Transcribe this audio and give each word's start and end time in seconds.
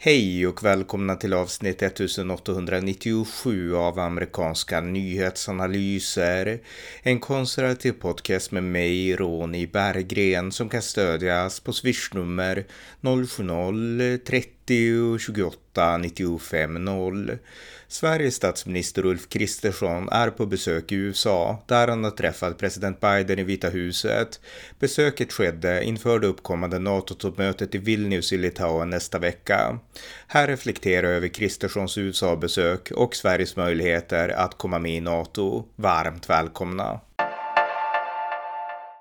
Hej 0.00 0.46
och 0.46 0.64
välkomna 0.64 1.14
till 1.14 1.32
avsnitt 1.34 1.82
1897 1.82 3.76
av 3.76 3.98
amerikanska 3.98 4.80
nyhetsanalyser. 4.80 6.60
En 7.02 7.20
konservativ 7.20 7.92
podcast 7.92 8.52
med 8.52 8.62
mig, 8.62 9.16
Ronny 9.16 9.66
Berggren, 9.66 10.52
som 10.52 10.68
kan 10.68 10.82
stödjas 10.82 11.60
på 11.60 11.72
swishnummer 11.72 12.66
90 14.68 15.18
28 15.18 15.98
95 15.98 16.84
0. 16.84 17.38
Sveriges 17.88 18.34
statsminister 18.34 19.06
Ulf 19.06 19.28
Kristersson 19.28 20.08
är 20.08 20.30
på 20.30 20.46
besök 20.46 20.92
i 20.92 20.94
USA 20.94 21.62
där 21.66 21.88
han 21.88 22.04
har 22.04 22.10
träffat 22.10 22.58
president 22.58 23.00
Biden 23.00 23.38
i 23.38 23.42
Vita 23.42 23.68
huset. 23.68 24.40
Besöket 24.78 25.32
skedde 25.32 25.84
inför 25.84 26.18
det 26.18 26.26
uppkommande 26.26 26.78
NATO-toppmötet 26.78 27.74
i 27.74 27.78
Vilnius 27.78 28.32
i 28.32 28.38
Litauen 28.38 28.90
nästa 28.90 29.18
vecka. 29.18 29.78
Här 30.26 30.46
reflekterar 30.46 31.06
jag 31.06 31.16
över 31.16 31.28
Kristerssons 31.28 31.98
USA-besök 31.98 32.90
och 32.90 33.14
Sveriges 33.14 33.56
möjligheter 33.56 34.28
att 34.28 34.58
komma 34.58 34.78
med 34.78 34.96
i 34.96 35.00
NATO. 35.00 35.64
Varmt 35.76 36.30
välkomna! 36.30 37.00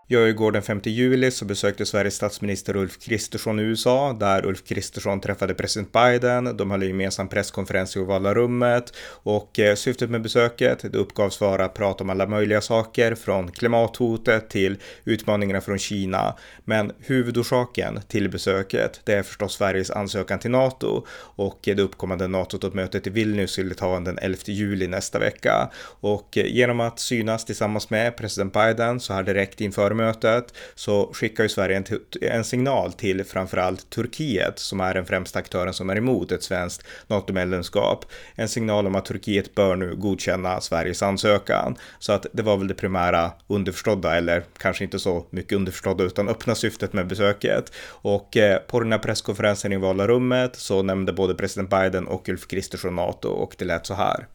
Jag 0.09 0.29
igår 0.29 0.51
den 0.51 0.61
5 0.61 0.81
juli 0.83 1.31
så 1.31 1.45
besökte 1.45 1.85
Sveriges 1.85 2.15
statsminister 2.15 2.75
Ulf 2.75 2.99
Kristersson 2.99 3.59
i 3.59 3.63
USA 3.63 4.13
där 4.13 4.45
Ulf 4.45 4.63
Kristersson 4.63 5.21
träffade 5.21 5.53
president 5.53 5.91
Biden. 5.91 6.57
De 6.57 6.71
höll 6.71 6.81
en 6.81 6.87
gemensam 6.87 7.27
presskonferens 7.27 7.95
i 7.95 7.99
ovala 7.99 8.33
rummet 8.33 8.93
och 9.09 9.59
eh, 9.59 9.75
syftet 9.75 10.09
med 10.09 10.21
besöket 10.21 10.79
det 10.91 10.97
uppgavs 10.97 11.41
vara 11.41 11.65
att 11.65 11.73
prata 11.73 12.03
om 12.03 12.09
alla 12.09 12.27
möjliga 12.27 12.61
saker 12.61 13.15
från 13.15 13.51
klimathotet 13.51 14.49
till 14.49 14.77
utmaningarna 15.05 15.61
från 15.61 15.79
Kina. 15.79 16.35
Men 16.65 16.91
huvudorsaken 16.99 17.99
till 18.07 18.29
besöket 18.29 19.01
det 19.03 19.13
är 19.13 19.23
förstås 19.23 19.53
Sveriges 19.53 19.91
ansökan 19.91 20.39
till 20.39 20.51
NATO 20.51 21.05
och 21.19 21.59
det 21.63 21.79
uppkommande 21.79 22.27
NATO-toppmötet 22.27 23.07
i 23.07 23.09
Vilnius 23.09 23.59
i 23.59 23.63
Litauen 23.63 24.03
den 24.03 24.17
11 24.17 24.37
juli 24.45 24.87
nästa 24.87 25.19
vecka. 25.19 25.69
Och 25.99 26.37
eh, 26.37 26.45
genom 26.45 26.79
att 26.79 26.99
synas 26.99 27.45
tillsammans 27.45 27.89
med 27.89 28.17
president 28.17 28.53
Biden 28.53 28.99
så 28.99 29.13
här 29.13 29.23
direkt 29.23 29.61
inför 29.61 29.96
mötet 29.97 30.53
så 30.75 31.09
skickar 31.13 31.43
ju 31.43 31.49
Sverige 31.49 31.77
en, 31.77 31.85
en 32.21 32.43
signal 32.43 32.93
till 32.93 33.23
framförallt 33.23 33.89
Turkiet 33.89 34.59
som 34.59 34.79
är 34.79 34.93
den 34.93 35.05
främsta 35.05 35.39
aktören 35.39 35.73
som 35.73 35.89
är 35.89 35.95
emot 35.95 36.31
ett 36.31 36.43
svenskt 36.43 36.87
NATO-medlemskap. 37.07 38.05
En 38.35 38.49
signal 38.49 38.87
om 38.87 38.95
att 38.95 39.05
Turkiet 39.05 39.55
bör 39.55 39.75
nu 39.75 39.95
godkänna 39.95 40.61
Sveriges 40.61 41.03
ansökan. 41.03 41.75
Så 41.99 42.13
att 42.13 42.25
det 42.31 42.43
var 42.43 42.57
väl 42.57 42.67
det 42.67 42.73
primära 42.73 43.31
underförstådda, 43.47 44.17
eller 44.17 44.43
kanske 44.57 44.83
inte 44.83 44.99
så 44.99 45.25
mycket 45.29 45.53
underförstådda 45.53 46.03
utan 46.03 46.29
öppna 46.29 46.55
syftet 46.55 46.93
med 46.93 47.07
besöket. 47.07 47.71
Och 47.87 48.37
eh, 48.37 48.57
på 48.59 48.79
den 48.79 48.91
här 48.91 48.99
presskonferensen 48.99 49.73
i 49.73 49.77
Vala 49.77 50.07
rummet 50.07 50.55
så 50.55 50.83
nämnde 50.83 51.13
både 51.13 51.35
president 51.35 51.69
Biden 51.69 52.07
och 52.07 52.29
Ulf 52.29 52.47
Kristersson 52.47 52.95
NATO 52.95 53.29
och 53.29 53.55
det 53.57 53.65
lät 53.65 53.85
så 53.85 53.93
här. 53.93 54.27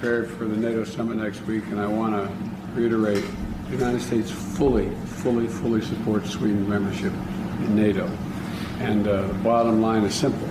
Prepared 0.00 0.26
for 0.26 0.44
the 0.44 0.56
NATO 0.56 0.84
summit 0.84 1.16
next 1.16 1.40
week 1.48 1.64
and 1.70 1.80
I 1.80 1.86
want 1.86 2.14
to 2.14 2.28
reiterate 2.80 3.24
the 3.68 3.76
United 3.76 4.00
States 4.00 4.30
fully, 4.30 4.90
fully, 5.06 5.48
fully 5.48 5.80
supports 5.80 6.30
Sweden's 6.30 6.68
membership 6.68 7.12
in 7.12 7.74
NATO. 7.74 8.06
And 8.78 9.08
uh, 9.08 9.26
the 9.26 9.34
bottom 9.34 9.82
line 9.82 10.04
is 10.04 10.14
simple. 10.14 10.48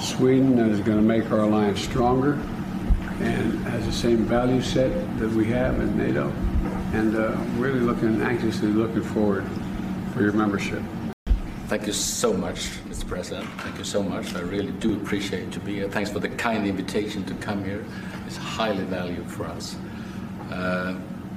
Sweden 0.00 0.58
is 0.58 0.80
going 0.80 0.98
to 0.98 1.02
make 1.02 1.30
our 1.32 1.40
alliance 1.40 1.80
stronger 1.80 2.34
and 3.20 3.58
has 3.66 3.84
the 3.86 3.92
same 3.92 4.24
value 4.26 4.60
set 4.62 4.90
that 5.18 5.30
we 5.30 5.46
have 5.46 5.80
in 5.80 5.96
NATO. 5.96 6.28
And 6.92 7.16
uh, 7.16 7.36
really 7.56 7.80
looking, 7.80 8.20
anxiously 8.20 8.68
looking 8.68 9.02
forward 9.02 9.44
for 10.12 10.22
your 10.22 10.32
membership. 10.32 10.82
Thank 11.66 11.86
you 11.88 11.92
so 11.92 12.32
much, 12.32 12.68
Mr. 12.84 13.08
President. 13.08 13.48
Thank 13.60 13.78
you 13.78 13.84
so 13.84 14.02
much. 14.02 14.34
I 14.36 14.40
really 14.40 14.70
do 14.72 14.94
appreciate 14.94 15.50
to 15.52 15.60
be 15.60 15.76
here. 15.76 15.88
Thanks 15.88 16.10
for 16.10 16.20
the 16.20 16.28
kind 16.28 16.64
invitation 16.64 17.24
to 17.24 17.34
come 17.34 17.64
here. 17.64 17.84
It's 18.26 18.36
highly 18.36 18.84
valued 18.84 19.28
for 19.28 19.46
us. 19.46 19.76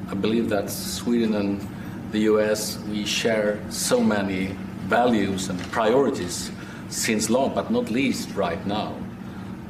I 0.10 0.16
believe 0.16 0.50
that 0.50 0.72
Sweden 0.72 1.36
and 1.36 1.68
the 2.12 2.22
US, 2.32 2.80
we 2.90 3.06
share 3.06 3.60
so 3.70 4.02
many 4.02 4.48
values 4.88 5.50
and 5.50 5.60
priorities 5.72 6.52
since 6.90 7.30
long, 7.30 7.54
but 7.54 7.70
not 7.70 7.92
least 7.92 8.34
right 8.34 8.66
now. 8.66 8.96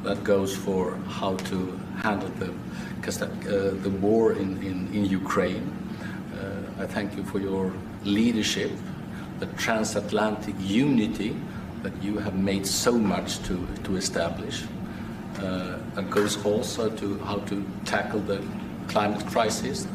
That 0.02 0.24
goes 0.24 0.56
for 0.56 0.96
how 1.08 1.36
to 1.36 1.78
handle 1.98 2.30
the, 2.38 2.52
uh, 3.06 3.82
the 3.82 3.90
war 4.00 4.32
in, 4.32 4.56
in, 4.62 4.88
in 4.94 5.04
Ukraine. 5.04 5.76
Uh, 6.34 6.82
I 6.82 6.86
thank 6.86 7.14
you 7.18 7.22
for 7.24 7.38
your 7.38 7.70
leadership, 8.04 8.70
the 9.40 9.46
transatlantic 9.58 10.54
unity 10.58 11.36
that 11.82 11.92
you 12.02 12.16
have 12.16 12.34
made 12.34 12.66
so 12.66 12.92
much 12.92 13.42
to, 13.42 13.66
to 13.84 13.96
establish. 13.96 14.64
Uh, 15.38 15.76
goes 16.08 16.42
also 16.46 16.88
to 16.88 17.18
how 17.18 17.36
to 17.40 17.62
tackle 17.84 18.20
the 18.20 18.42
climate 18.88 19.24
crisis, 19.26 19.86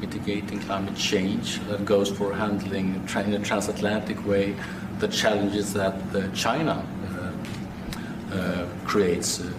mitigating 0.00 0.60
climate 0.60 0.96
change 0.96 1.60
that 1.68 1.84
goes 1.84 2.10
for 2.10 2.32
handling 2.32 2.94
in 2.94 3.34
a 3.34 3.38
transatlantic 3.40 4.24
way 4.26 4.54
the 4.98 5.08
challenges 5.08 5.72
that 5.74 5.94
China 6.34 6.84
uh, 7.14 8.34
uh, 8.34 8.66
creates 8.84 9.40
uh, 9.40 9.50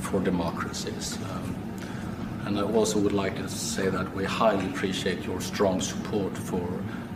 for 0.00 0.20
democracies. 0.20 1.18
Um, 1.30 1.54
and 2.46 2.58
I 2.58 2.62
also 2.62 2.98
would 2.98 3.12
like 3.12 3.36
to 3.36 3.48
say 3.48 3.88
that 3.88 4.14
we 4.14 4.24
highly 4.24 4.66
appreciate 4.66 5.24
your 5.24 5.40
strong 5.40 5.80
support 5.80 6.36
for 6.36 6.68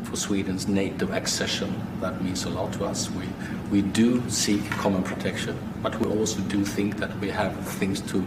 for 0.03 0.17
Sweden's 0.17 0.69
NATO 0.69 1.11
accession. 1.13 1.81
That 2.01 2.23
means 2.23 2.45
a 2.45 2.51
lot 2.51 2.73
to 2.75 2.85
us. 2.85 3.11
We, 3.11 3.27
we 3.71 3.83
do 3.83 4.23
seek 4.29 4.69
common 4.71 5.03
protection, 5.03 5.57
but 5.83 5.99
we 6.01 6.07
also 6.19 6.41
do 6.43 6.65
think 6.65 6.97
that 6.99 7.17
we 7.19 7.31
have 7.31 7.57
things 7.79 8.01
to, 8.13 8.23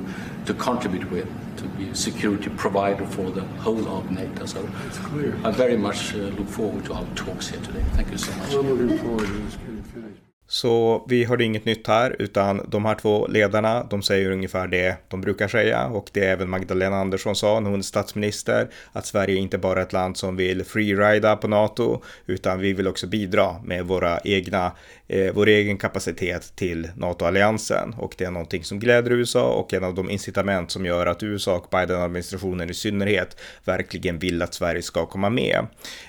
to 0.46 0.54
contribute 0.54 1.12
with 1.12 1.28
to 1.58 1.66
be 1.70 1.90
a 1.90 1.96
security 1.96 2.50
provider 2.50 3.06
for 3.06 3.32
the 3.32 3.42
whole 3.64 3.88
of 3.98 4.12
NATO. 4.12 4.46
So 4.46 4.64
That's 4.64 4.98
clear. 5.00 5.38
I 5.44 5.52
very 5.52 5.78
much 5.78 6.14
uh, 6.14 6.18
look 6.38 6.48
forward 6.48 6.86
to 6.86 6.94
our 6.94 7.06
talks 7.16 7.48
here 7.50 7.62
today. 7.62 7.84
Thank 7.94 8.12
you 8.12 8.18
so 8.18 8.32
much. 8.38 8.54
I'm 8.54 8.70
looking 8.70 8.98
forward 8.98 9.26
to 9.28 9.34
this 9.34 9.56
getting 9.56 9.84
finished. 9.84 10.22
Så 10.48 11.06
vi 11.10 11.24
hörde 11.24 11.44
inget 11.44 11.66
nytt 11.66 11.88
här, 11.88 12.16
utan 12.20 12.62
de 12.68 12.86
här 12.86 12.96
två 12.96 13.28
ledarna, 13.28 13.84
de 13.90 14.02
säger 14.02 14.32
ungefär 14.32 14.68
det 14.68 14.98
de 15.08 15.22
brukar 15.22 15.48
säga 15.48 15.86
och 15.88 16.10
det 16.14 16.26
även 16.26 16.50
Magdalena 16.50 16.96
Andersson 16.96 17.36
sa 17.36 17.60
när 17.60 17.70
hon 17.70 17.80
är 17.80 17.84
statsminister, 17.84 18.68
att 18.92 19.06
Sverige 19.06 19.36
inte 19.36 19.58
bara 19.58 19.80
är 19.80 19.84
ett 19.84 19.94
land 19.94 20.18
som 20.18 20.36
vill 20.36 20.64
freerida 20.64 21.36
på 21.36 21.48
NATO, 21.48 22.02
utan 22.26 22.60
vi 22.60 22.74
vill 22.74 22.88
också 22.88 23.08
bidra 23.08 23.56
med 23.64 23.86
våra 23.86 24.20
egna, 24.24 24.72
eh, 25.08 25.34
vår 25.34 25.48
egen 25.48 25.78
kapacitet 25.78 26.56
till 26.56 26.90
NATO-alliansen 26.96 27.96
och 27.98 28.16
det 28.18 28.26
är 28.26 28.32
någonting 28.32 28.64
som 28.64 28.80
gläder 28.80 29.12
USA 29.12 29.52
och 29.52 29.74
en 29.74 29.84
av 29.84 29.96
de 29.96 30.10
incitament 30.10 30.72
som 30.72 30.86
gör 30.86 31.06
att 31.06 31.24
USA 31.24 31.56
och 31.56 31.68
Biden-administrationen 31.72 32.70
i 32.70 32.74
synnerhet 32.74 33.38
verkligen 33.64 34.20
vill 34.20 34.42
att 34.42 34.54
Sverige 34.54 34.82
ska 34.82 35.06
komma 35.06 35.30
med. 35.30 35.58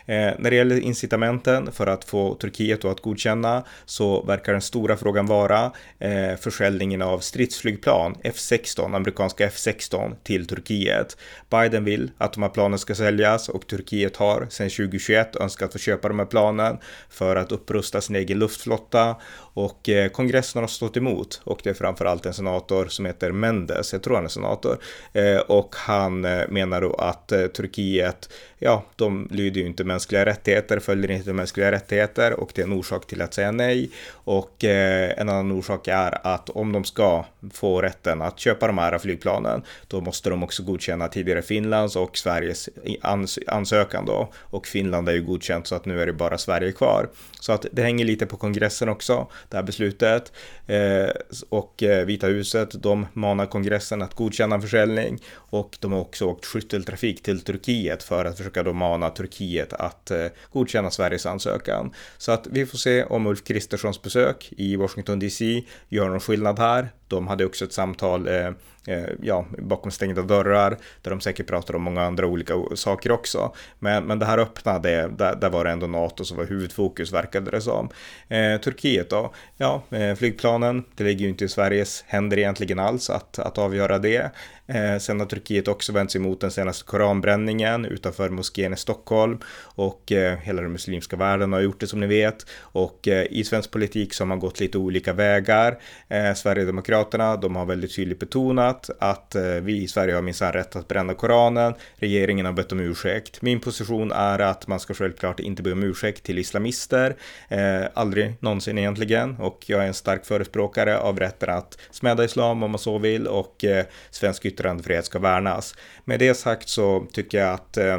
Eh, 0.07 0.33
när 0.39 0.51
det 0.51 0.57
gäller 0.57 0.81
incitamenten 0.81 1.73
för 1.73 1.87
att 1.87 2.05
få 2.05 2.35
Turkiet 2.35 2.85
att 2.85 3.01
godkänna 3.01 3.65
så 3.85 4.26
verkar 4.27 4.53
den 4.53 4.63
stora 4.63 4.97
frågan 4.97 5.27
vara 5.27 5.73
eh, 5.99 6.37
försäljningen 6.41 7.03
av 7.03 7.19
stridsflygplan 7.19 8.15
F16, 8.25 8.97
amerikanska 8.97 9.49
F16 9.49 10.15
till 10.23 10.47
Turkiet. 10.47 11.17
Biden 11.51 11.85
vill 11.85 12.11
att 12.19 12.33
de 12.33 12.43
här 12.43 12.51
planen 12.51 12.79
ska 12.79 12.95
säljas 12.95 13.49
och 13.49 13.67
Turkiet 13.67 14.17
har 14.17 14.47
sedan 14.51 14.71
2021 14.71 15.37
önskat 15.37 15.73
få 15.73 15.79
köpa 15.79 16.09
de 16.09 16.19
här 16.19 16.27
planen 16.27 16.79
för 17.11 17.37
att 17.37 17.53
upprusta 17.53 18.01
sin 18.01 18.17
egen 18.17 18.39
luftflotta 18.39 19.17
och 19.57 19.89
eh, 19.89 20.09
kongressen 20.09 20.63
har 20.63 20.69
stått 20.69 20.97
emot 20.97 21.41
och 21.45 21.61
det 21.63 21.71
är 21.71 21.75
framförallt 21.75 22.27
en 22.27 22.35
senator 22.35 22.87
som 22.87 23.07
heter 23.07 23.33
Mendes, 23.33 23.93
jag 23.93 24.03
tror 24.03 24.15
han 24.15 24.25
är 24.25 24.29
senator, 24.29 24.79
eh, 25.13 25.39
och 25.39 25.75
han 25.77 26.25
eh, 26.25 26.49
menar 26.49 26.81
då 26.81 26.95
att 26.95 27.33
eh, 27.33 27.47
Turkiet, 27.47 28.33
ja, 28.59 28.85
de 28.97 29.29
lyder 29.31 29.61
ju 29.61 29.67
inte 29.67 29.85
mänskliga 29.85 30.27
rättigheter, 30.27 30.79
följer 30.79 31.11
inte 31.11 31.33
mänskliga 31.33 31.73
rättigheter 31.73 32.41
och 32.41 32.51
det 32.55 32.63
är 32.63 32.67
en 32.67 32.73
orsak 32.73 33.07
till 33.07 33.23
att 33.23 33.35
säga 33.35 33.53
nej. 33.53 33.91
Och 34.27 34.65
eh, 34.65 35.13
en 35.17 35.29
annan 35.29 35.53
orsak 35.53 35.89
är 35.89 36.27
att 36.27 36.51
om 36.51 36.73
de 36.73 36.85
ska 36.85 37.25
få 37.53 37.83
rätten 37.83 38.23
att 38.23 38.39
köpa 38.39 38.67
de 38.67 38.79
här 38.79 38.99
flygplanen, 38.99 39.63
då 39.89 40.01
måste 40.01 40.31
de 40.31 40.43
också 40.43 40.63
godkänna 40.63 41.09
tidigare 41.09 41.43
Finlands 41.43 41.97
och 41.97 42.19
Sveriges 42.19 42.69
ans 43.03 43.39
ansökan 43.47 44.07
då. 44.07 44.33
Och 44.43 44.67
Finland 44.67 45.09
är 45.09 45.13
ju 45.13 45.23
godkänt 45.23 45.67
så 45.67 45.75
att 45.75 45.85
nu 45.85 46.01
är 46.01 46.07
det 46.07 46.13
bara 46.13 46.39
Sverige 46.39 46.73
kvar. 46.73 47.09
Så 47.41 47.53
att 47.53 47.67
det 47.73 47.83
hänger 47.83 48.05
lite 48.05 48.27
på 48.27 48.37
kongressen 48.37 48.89
också, 48.89 49.27
det 49.49 49.57
här 49.57 49.65
beslutet. 49.65 50.33
Eh, 50.67 51.11
och 51.49 51.83
eh, 51.83 52.07
Vita 52.07 52.27
huset, 52.27 52.83
de 52.83 53.07
manar 53.13 53.47
kongressen 53.47 54.03
att 54.03 54.15
godkänna 54.15 54.61
försäljning 54.61 55.19
och 55.35 55.77
de 55.81 55.93
har 55.93 56.01
också 56.01 56.25
åkt 56.25 56.47
skytteltrafik 56.47 57.23
till 57.23 57.41
Turkiet 57.41 58.03
för 58.03 58.25
att 58.25 58.37
försöka 58.37 58.63
då 58.63 58.73
mana 58.73 59.11
Turkiet 59.11 59.73
att 59.73 60.11
godkänna 60.53 60.91
Sveriges 60.91 61.27
ansökan. 61.27 61.95
Så 62.19 62.33
att 62.33 62.47
vi 62.47 62.67
får 62.67 62.79
se 62.79 63.05
om 63.05 63.27
Ulf 63.27 63.45
Kristerssons 63.45 63.99
besök 64.17 64.53
i 64.57 64.77
Washington 64.77 65.19
DC 65.19 65.63
gör 65.89 66.09
någon 66.09 66.21
skillnad 66.21 66.59
här. 66.59 66.89
De 67.09 67.27
hade 67.27 67.45
också 67.45 67.65
ett 67.65 67.73
samtal 67.73 68.29
eh, 68.29 68.51
eh, 68.87 69.09
ja, 69.23 69.47
bakom 69.59 69.91
stängda 69.91 70.23
dörrar, 70.23 70.79
där 71.03 71.11
de 71.11 71.21
säkert 71.21 71.47
pratar 71.47 71.75
om 71.75 71.83
många 71.83 72.03
andra 72.03 72.27
olika 72.27 72.55
saker 72.75 73.13
också. 73.13 73.55
Men, 73.79 74.05
men 74.05 74.19
det 74.19 74.27
här 74.27 74.39
öppnade, 74.39 75.09
där, 75.19 75.37
där 75.37 75.51
var 75.51 75.65
det 75.65 75.71
ändå 75.71 75.87
NATO 75.87 76.25
som 76.25 76.37
var 76.37 76.45
huvudfokus 76.45 77.13
verkade 77.13 77.51
det 77.51 77.61
som. 77.61 77.89
Eh, 78.29 78.61
Turkiet 78.61 79.11
då, 79.11 79.35
ja, 79.57 79.83
eh, 79.91 80.15
flygplanen, 80.15 80.85
det 80.95 81.05
ligger 81.05 81.21
ju 81.21 81.29
inte 81.29 81.45
i 81.45 81.49
Sveriges 81.49 82.05
händer 82.07 82.39
egentligen 82.39 82.79
alls 82.79 83.11
att, 83.11 83.39
att 83.39 83.59
avgöra 83.59 83.99
det. 83.99 84.31
Eh, 84.69 84.99
sen 84.99 85.21
har 85.21 85.27
Turkiet 85.27 85.69
också 85.69 85.93
vänt 85.93 86.11
sig 86.11 86.21
mot 86.21 86.41
den 86.41 86.51
senaste 86.51 86.85
koranbränningen 86.85 87.85
utanför 87.85 88.31
moskén 88.31 88.73
i 88.73 88.77
Stockholm 88.77 89.39
och 89.63 90.13
eh, 90.13 90.39
hela 90.39 90.63
den 90.63 90.73
muslimska 90.73 91.17
världen 91.17 91.53
har 91.53 91.61
gjort 91.61 91.81
det 91.81 91.87
som 91.87 92.01
ni 92.01 92.07
vet. 92.07 92.47
Och 92.61 93.09
eh, 93.09 93.27
i 93.31 93.45
svensk 93.45 93.71
politik 93.71 94.15
så 94.15 94.25
har 94.25 94.27
man 94.27 94.39
gått 94.41 94.61
lite 94.61 94.79
olika 94.79 95.13
vägar. 95.13 95.79
Eh, 96.09 96.35
Sverigedemokraterna, 96.35 96.96
de 97.41 97.57
har 97.57 97.67
väldigt 97.67 97.97
tydligt 97.97 98.19
betonat 98.19 98.91
att 98.99 99.35
eh, 99.35 99.43
vi 99.43 99.83
i 99.83 99.89
Sverige 99.89 100.15
har 100.15 100.23
minsann 100.23 100.53
rätt 100.53 100.77
att 100.77 100.89
bränna 100.89 101.15
Koranen. 101.15 101.75
Regeringen 101.95 102.47
har 102.47 102.53
bett 102.53 102.73
om 102.73 102.81
ursäkt. 102.81 103.43
Min 103.43 103.61
position 103.61 104.13
är 104.13 104.39
att 104.39 104.67
man 104.67 104.81
ska 104.81 104.95
självklart 104.95 105.41
inte 105.41 105.63
be 105.63 105.73
om 105.73 105.83
ursäkt 105.83 106.23
till 106.23 106.39
islamister. 106.39 107.17
Eh, 107.49 107.83
aldrig 107.95 108.35
någonsin 108.41 108.79
egentligen. 108.79 109.37
Och 109.37 109.65
jag 109.67 109.83
är 109.83 109.87
en 109.87 109.95
stark 109.95 110.27
förespråkare 110.27 110.99
av 110.99 111.19
rätten 111.19 111.51
att 111.51 111.79
smäda 111.91 112.25
islam 112.25 112.63
om 112.63 112.71
man 112.71 112.79
så 112.79 112.99
vill 112.99 113.27
och 113.27 113.65
eh, 113.65 113.85
svensk 114.11 114.45
yttrandefrihet 114.45 115.05
ska 115.05 115.19
värnas. 115.19 115.75
Med 116.05 116.19
det 116.19 116.35
sagt 116.35 116.69
så 116.69 117.07
tycker 117.13 117.39
jag 117.39 117.53
att 117.55 117.77
eh, 117.77 117.95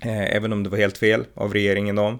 eh 0.00 0.36
även 0.36 0.52
om 0.52 0.62
det 0.62 0.70
var 0.70 0.78
helt 0.78 0.98
fel 0.98 1.24
av 1.34 1.52
regeringen 1.52 1.96
då, 1.96 2.18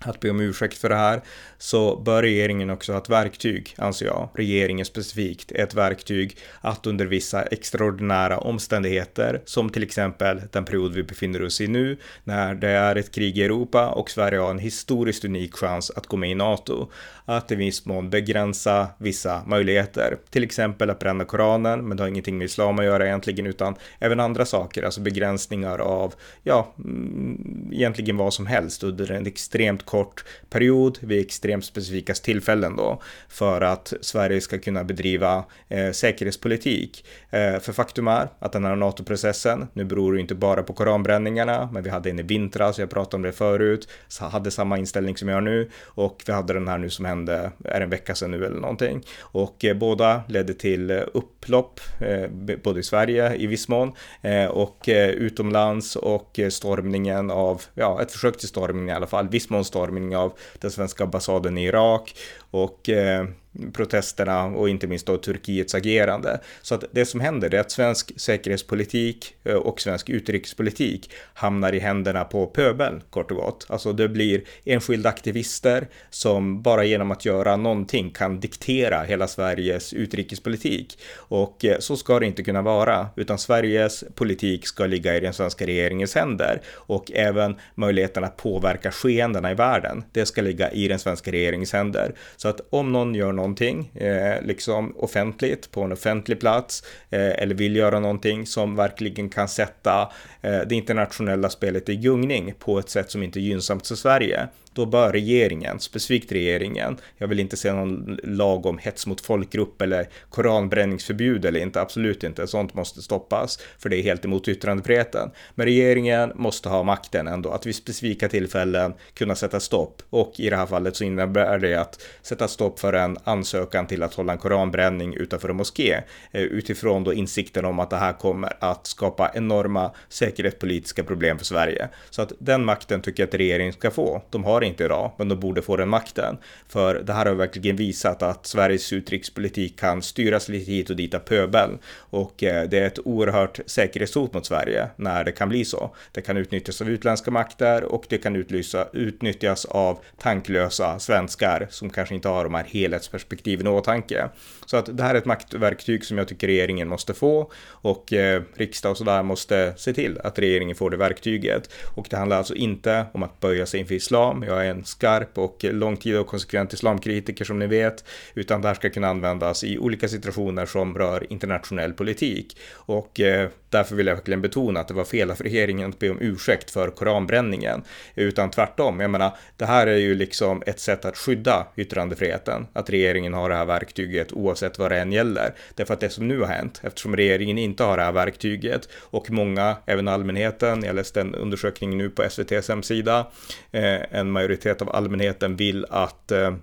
att 0.00 0.20
be 0.20 0.30
om 0.30 0.40
ursäkt 0.40 0.78
för 0.78 0.88
det 0.88 0.96
här, 0.96 1.20
så 1.58 1.96
bör 1.96 2.22
regeringen 2.22 2.70
också 2.70 2.92
ha 2.92 2.98
ett 2.98 3.08
verktyg, 3.08 3.74
anser 3.78 4.06
jag, 4.06 4.28
regeringen 4.34 4.86
specifikt, 4.86 5.52
ett 5.52 5.74
verktyg 5.74 6.36
att 6.60 6.86
under 6.86 7.06
vissa 7.06 7.42
extraordinära 7.42 8.38
omständigheter, 8.38 9.42
som 9.44 9.70
till 9.70 9.82
exempel 9.82 10.42
den 10.52 10.64
period 10.64 10.94
vi 10.94 11.02
befinner 11.02 11.44
oss 11.44 11.60
i 11.60 11.66
nu, 11.66 11.96
när 12.24 12.54
det 12.54 12.68
är 12.68 12.96
ett 12.96 13.14
krig 13.14 13.38
i 13.38 13.44
Europa 13.44 13.88
och 13.88 14.10
Sverige 14.10 14.38
har 14.38 14.50
en 14.50 14.58
historiskt 14.58 15.24
unik 15.24 15.54
chans 15.54 15.90
att 15.90 16.06
gå 16.06 16.16
med 16.16 16.30
i 16.30 16.34
NATO, 16.34 16.90
att 17.24 17.52
i 17.52 17.54
viss 17.54 17.86
mån 17.86 18.10
begränsa 18.10 18.88
vissa 18.98 19.42
möjligheter, 19.46 20.18
till 20.30 20.44
exempel 20.44 20.90
att 20.90 20.98
bränna 20.98 21.24
Koranen, 21.24 21.88
men 21.88 21.96
det 21.96 22.02
har 22.02 22.08
ingenting 22.08 22.38
med 22.38 22.44
islam 22.44 22.78
att 22.78 22.84
göra 22.84 23.06
egentligen, 23.06 23.46
utan 23.46 23.74
även 23.98 24.20
andra 24.20 24.46
saker, 24.46 24.82
alltså 24.82 25.00
begränsningar 25.00 25.78
av, 25.78 26.14
ja, 26.42 26.74
mm, 26.78 27.70
egentligen 27.72 28.16
vad 28.16 28.34
som 28.34 28.46
helst 28.46 28.82
under 28.82 29.10
en 29.10 29.26
extremt 29.26 29.86
kort 29.90 30.24
period 30.50 30.98
vid 31.00 31.20
extremt 31.20 31.64
specifika 31.64 32.14
tillfällen 32.14 32.76
då 32.76 33.02
för 33.28 33.60
att 33.60 33.92
Sverige 34.00 34.40
ska 34.40 34.58
kunna 34.58 34.84
bedriva 34.84 35.44
eh, 35.68 35.90
säkerhetspolitik. 35.90 37.04
Eh, 37.30 37.58
för 37.58 37.72
faktum 37.72 38.08
är 38.08 38.28
att 38.38 38.52
den 38.52 38.64
här 38.64 38.76
NATO-processen, 38.76 39.66
nu 39.72 39.84
beror 39.84 40.12
det 40.12 40.20
inte 40.20 40.34
bara 40.34 40.62
på 40.62 40.72
koranbränningarna, 40.72 41.68
men 41.72 41.82
vi 41.82 41.90
hade 41.90 42.10
en 42.10 42.18
i 42.18 42.22
vintras, 42.22 42.78
jag 42.78 42.90
pratade 42.90 43.16
om 43.16 43.22
det 43.22 43.32
förut, 43.32 43.88
hade 44.20 44.50
samma 44.50 44.78
inställning 44.78 45.16
som 45.16 45.28
jag 45.28 45.36
har 45.36 45.40
nu 45.40 45.70
och 45.84 46.22
vi 46.26 46.32
hade 46.32 46.52
den 46.52 46.68
här 46.68 46.78
nu 46.78 46.90
som 46.90 47.04
hände, 47.04 47.52
är 47.64 47.80
en 47.80 47.90
vecka 47.90 48.14
sedan 48.14 48.30
nu 48.30 48.46
eller 48.46 48.60
någonting. 48.60 49.02
Och 49.20 49.64
eh, 49.64 49.76
båda 49.76 50.22
ledde 50.28 50.54
till 50.54 50.90
eh, 50.90 51.00
upplopp, 51.14 51.80
eh, 52.00 52.30
både 52.64 52.80
i 52.80 52.82
Sverige 52.82 53.34
i 53.34 53.46
viss 53.46 53.68
mån 53.68 53.92
eh, 54.22 54.46
och 54.46 54.88
eh, 54.88 55.10
utomlands 55.10 55.96
och 55.96 56.38
eh, 56.38 56.48
stormningen 56.48 57.30
av, 57.30 57.62
ja, 57.74 58.02
ett 58.02 58.12
försök 58.12 58.38
till 58.38 58.48
stormning 58.48 58.88
i 58.88 58.92
alla 58.92 59.06
fall, 59.06 59.28
viss 59.28 59.50
mån 59.50 59.64
stormning 59.64 59.79
av 60.16 60.32
den 60.58 60.70
svenska 60.70 61.04
ambassaden 61.04 61.58
i 61.58 61.64
Irak. 61.64 62.14
Och 62.50 62.88
eh, 62.88 63.26
protesterna 63.72 64.44
och 64.44 64.68
inte 64.68 64.86
minst 64.86 65.06
då 65.06 65.16
Turkiets 65.16 65.74
agerande. 65.74 66.40
Så 66.62 66.74
att 66.74 66.84
det 66.92 67.06
som 67.06 67.20
händer 67.20 67.54
är 67.54 67.60
att 67.60 67.70
svensk 67.70 68.20
säkerhetspolitik 68.20 69.34
eh, 69.44 69.54
och 69.54 69.80
svensk 69.80 70.08
utrikespolitik 70.08 71.10
hamnar 71.34 71.72
i 71.72 71.78
händerna 71.78 72.24
på 72.24 72.46
pöbeln 72.46 73.02
kort 73.10 73.30
och 73.30 73.36
gott. 73.36 73.66
Alltså 73.68 73.92
det 73.92 74.08
blir 74.08 74.42
enskilda 74.64 75.08
aktivister 75.08 75.88
som 76.10 76.62
bara 76.62 76.84
genom 76.84 77.10
att 77.10 77.24
göra 77.24 77.56
någonting 77.56 78.10
kan 78.10 78.40
diktera 78.40 79.02
hela 79.02 79.28
Sveriges 79.28 79.92
utrikespolitik. 79.92 80.98
Och 81.16 81.64
eh, 81.64 81.78
så 81.78 81.96
ska 81.96 82.20
det 82.20 82.26
inte 82.26 82.42
kunna 82.42 82.62
vara, 82.62 83.08
utan 83.16 83.38
Sveriges 83.38 84.04
politik 84.14 84.66
ska 84.66 84.86
ligga 84.86 85.16
i 85.16 85.20
den 85.20 85.32
svenska 85.32 85.66
regeringens 85.66 86.14
händer 86.14 86.60
och 86.68 87.12
även 87.14 87.56
möjligheten 87.74 88.24
att 88.24 88.36
påverka 88.36 88.92
skeendena 88.92 89.50
i 89.50 89.54
världen. 89.54 90.04
Det 90.12 90.26
ska 90.26 90.42
ligga 90.42 90.70
i 90.70 90.88
den 90.88 90.98
svenska 90.98 91.32
regeringens 91.32 91.72
händer. 91.72 92.14
Så 92.36 92.48
att 92.48 92.60
om 92.70 92.92
någon 92.92 93.14
gör 93.14 93.32
någonting, 93.40 93.90
eh, 93.94 94.42
liksom 94.42 94.96
offentligt, 94.96 95.70
på 95.70 95.82
en 95.82 95.92
offentlig 95.92 96.40
plats, 96.40 96.82
eh, 97.10 97.42
eller 97.42 97.54
vill 97.54 97.76
göra 97.76 98.00
någonting 98.00 98.46
som 98.46 98.76
verkligen 98.76 99.28
kan 99.28 99.48
sätta 99.48 100.12
eh, 100.42 100.60
det 100.66 100.74
internationella 100.74 101.50
spelet 101.50 101.88
i 101.88 101.96
gungning 101.96 102.54
på 102.58 102.78
ett 102.78 102.90
sätt 102.90 103.10
som 103.10 103.22
inte 103.22 103.38
är 103.38 103.42
gynnsamt 103.42 103.86
för 103.86 103.94
Sverige, 103.94 104.48
då 104.80 104.86
bör 104.86 105.12
regeringen, 105.12 105.80
specifikt 105.80 106.32
regeringen, 106.32 106.96
jag 107.18 107.28
vill 107.28 107.40
inte 107.40 107.56
se 107.56 107.72
någon 107.72 108.18
lag 108.24 108.66
om 108.66 108.78
hets 108.78 109.06
mot 109.06 109.20
folkgrupp 109.20 109.82
eller 109.82 110.08
koranbränningsförbud 110.30 111.44
eller 111.44 111.60
inte, 111.60 111.80
absolut 111.80 112.24
inte, 112.24 112.46
sånt 112.46 112.74
måste 112.74 113.02
stoppas, 113.02 113.58
för 113.78 113.88
det 113.88 113.96
är 113.96 114.02
helt 114.02 114.24
emot 114.24 114.48
yttrandefriheten. 114.48 115.30
Men 115.54 115.66
regeringen 115.66 116.32
måste 116.34 116.68
ha 116.68 116.82
makten 116.82 117.28
ändå, 117.28 117.50
att 117.50 117.66
vid 117.66 117.74
specifika 117.74 118.28
tillfällen 118.28 118.94
kunna 119.14 119.34
sätta 119.34 119.60
stopp. 119.60 120.02
Och 120.10 120.32
i 120.40 120.50
det 120.50 120.56
här 120.56 120.66
fallet 120.66 120.96
så 120.96 121.04
innebär 121.04 121.58
det 121.58 121.80
att 121.80 122.02
sätta 122.22 122.48
stopp 122.48 122.80
för 122.80 122.92
en 122.92 123.16
ansökan 123.24 123.86
till 123.86 124.02
att 124.02 124.14
hålla 124.14 124.32
en 124.32 124.38
koranbränning 124.38 125.14
utanför 125.14 125.48
en 125.48 125.56
moské, 125.56 125.92
eh, 126.30 126.42
utifrån 126.42 127.04
då 127.04 127.14
insikten 127.14 127.64
om 127.64 127.78
att 127.78 127.90
det 127.90 127.96
här 127.96 128.12
kommer 128.12 128.52
att 128.60 128.86
skapa 128.86 129.30
enorma 129.34 129.90
säkerhetspolitiska 130.08 131.04
problem 131.04 131.38
för 131.38 131.44
Sverige. 131.44 131.88
Så 132.10 132.22
att 132.22 132.32
den 132.38 132.64
makten 132.64 133.02
tycker 133.02 133.22
jag 133.22 133.28
att 133.28 133.34
regeringen 133.34 133.72
ska 133.72 133.90
få. 133.90 134.22
De 134.30 134.44
har 134.44 134.64
inte 134.70 134.84
idag, 134.84 135.12
men 135.18 135.28
de 135.28 135.40
borde 135.40 135.62
få 135.62 135.76
den 135.76 135.88
makten. 135.88 136.36
För 136.68 136.94
det 136.94 137.12
här 137.12 137.26
har 137.26 137.34
verkligen 137.34 137.76
visat 137.76 138.22
att 138.22 138.46
Sveriges 138.46 138.92
utrikespolitik 138.92 139.80
kan 139.80 140.02
styras 140.02 140.48
lite 140.48 140.70
hit 140.70 140.90
och 140.90 140.96
dit 140.96 141.14
av 141.14 141.18
pöbeln. 141.18 141.78
Och 141.96 142.42
eh, 142.42 142.68
det 142.68 142.78
är 142.78 142.86
ett 142.86 142.98
oerhört 143.04 143.60
säkerhetshot 143.66 144.34
mot 144.34 144.46
Sverige 144.46 144.88
när 144.96 145.24
det 145.24 145.32
kan 145.32 145.48
bli 145.48 145.64
så. 145.64 145.94
Det 146.12 146.20
kan 146.20 146.36
utnyttjas 146.36 146.80
av 146.80 146.88
utländska 146.88 147.30
makter 147.30 147.84
och 147.84 148.04
det 148.08 148.18
kan 148.18 148.36
utlysa, 148.36 148.88
utnyttjas 148.92 149.64
av 149.64 149.98
tanklösa 150.18 150.98
svenskar 150.98 151.66
som 151.70 151.90
kanske 151.90 152.14
inte 152.14 152.28
har 152.28 152.44
de 152.44 152.54
här 152.54 152.64
helhetsperspektiven 152.64 153.66
i 153.66 153.70
åtanke. 153.70 154.28
Så 154.66 154.76
att 154.76 154.96
det 154.96 155.02
här 155.02 155.14
är 155.14 155.18
ett 155.18 155.24
maktverktyg 155.24 156.04
som 156.04 156.18
jag 156.18 156.28
tycker 156.28 156.46
regeringen 156.46 156.88
måste 156.88 157.14
få 157.14 157.52
och 157.68 158.12
eh, 158.12 158.42
riksdag 158.54 158.90
och 158.90 158.98
sådär 158.98 159.22
måste 159.22 159.74
se 159.76 159.92
till 159.92 160.18
att 160.24 160.38
regeringen 160.38 160.76
får 160.76 160.90
det 160.90 160.96
verktyget. 160.96 161.70
Och 161.94 162.06
det 162.10 162.16
handlar 162.16 162.36
alltså 162.36 162.54
inte 162.54 163.06
om 163.12 163.22
att 163.22 163.40
böja 163.40 163.66
sig 163.66 163.80
inför 163.80 163.94
islam. 163.94 164.42
Jag 164.50 164.66
är 164.66 164.70
en 164.70 164.84
skarp 164.84 165.38
och 165.38 165.64
långtida 165.64 166.20
och 166.20 166.26
konsekvent 166.26 166.72
islamkritiker 166.72 167.44
som 167.44 167.58
ni 167.58 167.66
vet, 167.66 168.04
utan 168.34 168.62
det 168.62 168.68
här 168.68 168.74
ska 168.74 168.90
kunna 168.90 169.08
användas 169.08 169.64
i 169.64 169.78
olika 169.78 170.08
situationer 170.08 170.66
som 170.66 170.98
rör 170.98 171.32
internationell 171.32 171.92
politik. 171.92 172.56
Och 172.72 173.20
eh, 173.20 173.48
därför 173.70 173.96
vill 173.96 174.06
jag 174.06 174.14
verkligen 174.14 174.42
betona 174.42 174.80
att 174.80 174.88
det 174.88 174.94
var 174.94 175.04
fel 175.04 175.30
av 175.30 175.36
regeringen 175.36 175.90
att 175.90 175.98
be 175.98 176.10
om 176.10 176.18
ursäkt 176.20 176.70
för 176.70 176.90
koranbränningen, 176.90 177.82
utan 178.14 178.50
tvärtom. 178.50 179.00
Jag 179.00 179.10
menar, 179.10 179.36
det 179.56 179.64
här 179.64 179.86
är 179.86 179.96
ju 179.96 180.14
liksom 180.14 180.62
ett 180.66 180.80
sätt 180.80 181.04
att 181.04 181.16
skydda 181.16 181.66
yttrandefriheten, 181.76 182.66
att 182.72 182.90
regeringen 182.90 183.34
har 183.34 183.48
det 183.48 183.54
här 183.54 183.64
verktyget 183.64 184.32
oavsett 184.32 184.78
vad 184.78 184.90
det 184.90 184.98
än 184.98 185.12
gäller. 185.12 185.54
Därför 185.74 185.94
att 185.94 186.00
det 186.00 186.10
som 186.10 186.28
nu 186.28 186.40
har 186.40 186.46
hänt, 186.46 186.80
eftersom 186.84 187.16
regeringen 187.16 187.58
inte 187.58 187.84
har 187.84 187.96
det 187.96 188.02
här 188.02 188.12
verktyget 188.12 188.88
och 188.94 189.30
många, 189.30 189.76
även 189.86 190.08
allmänheten, 190.08 190.84
jag 190.84 190.96
läste 190.96 191.20
en 191.20 191.34
undersökning 191.34 191.98
nu 191.98 192.10
på 192.10 192.22
SVTs 192.22 192.68
hemsida, 192.68 193.26
eh, 193.72 194.18
en 194.18 194.30
majoritet 194.30 194.82
av 194.82 194.96
allmänheten 194.96 195.56
vill 195.56 195.86
att 195.90 196.32
eh, 196.32 196.54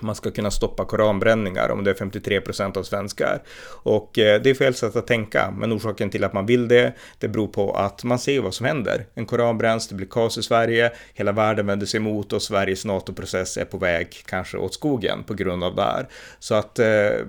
man 0.00 0.14
ska 0.14 0.30
kunna 0.30 0.50
stoppa 0.50 0.84
koranbränningar 0.84 1.68
om 1.68 1.84
det 1.84 1.90
är 1.90 1.94
53 1.94 2.40
procent 2.40 2.76
av 2.76 2.82
svenskar. 2.82 3.42
Och 3.82 4.18
eh, 4.18 4.42
det 4.42 4.50
är 4.50 4.54
fel 4.54 4.74
sätt 4.74 4.96
att 4.96 5.06
tänka, 5.06 5.54
men 5.58 5.72
orsaken 5.72 6.10
till 6.10 6.24
att 6.24 6.32
man 6.32 6.46
vill 6.46 6.68
det, 6.68 6.92
det 7.18 7.28
beror 7.28 7.48
på 7.48 7.72
att 7.72 8.04
man 8.04 8.18
ser 8.18 8.40
vad 8.40 8.54
som 8.54 8.66
händer. 8.66 9.06
En 9.14 9.26
koran 9.26 9.58
bränns, 9.58 9.88
det 9.88 9.94
blir 9.94 10.06
kaos 10.06 10.38
i 10.38 10.42
Sverige, 10.42 10.92
hela 11.14 11.32
världen 11.32 11.66
vänder 11.66 11.86
sig 11.86 11.98
emot 11.98 12.32
och 12.32 12.42
Sveriges 12.42 12.84
NATO-process 12.84 13.56
är 13.56 13.64
på 13.64 13.78
väg 13.78 14.22
kanske 14.26 14.56
åt 14.56 14.74
skogen 14.74 15.24
på 15.24 15.34
grund 15.34 15.64
av 15.64 15.74
det 15.74 15.82
här. 15.82 16.08
Så 16.38 16.54
att 16.54 16.78
eh, 16.78 16.86